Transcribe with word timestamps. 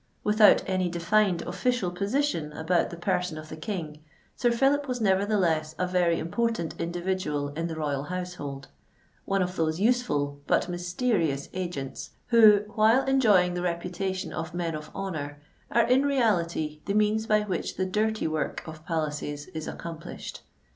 Without 0.23 0.63
any 0.67 0.89
defined 0.89 1.43
official 1.43 1.91
position 1.91 2.51
about 2.53 2.89
the 2.89 2.97
person 2.97 3.37
of 3.37 3.49
the 3.49 3.55
King, 3.55 3.99
Sir 4.35 4.49
Phillip 4.51 4.87
was 4.87 4.99
nevertheless 4.99 5.75
a 5.77 5.85
very 5.85 6.17
important 6.17 6.73
individual 6.81 7.49
in 7.49 7.67
the 7.67 7.75
royal 7.75 8.05
household—one 8.05 9.41
of 9.43 9.55
those 9.55 9.79
useful, 9.79 10.41
but 10.47 10.67
mysterious 10.67 11.49
agents 11.53 12.09
who, 12.29 12.63
while 12.73 13.03
enjoying 13.05 13.53
the 13.53 13.61
reputation 13.61 14.33
of 14.33 14.55
men 14.55 14.73
of 14.73 14.89
honour, 14.95 15.39
are 15.69 15.85
in 15.85 16.03
reality 16.03 16.81
the 16.85 16.95
means 16.95 17.27
by 17.27 17.41
which 17.41 17.75
the 17.77 17.85
dirty 17.85 18.27
work 18.27 18.63
of 18.67 18.83
palaces 18.87 19.45
is 19.53 19.67
accomplished. 19.67 20.41